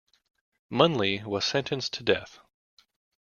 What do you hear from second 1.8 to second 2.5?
to death.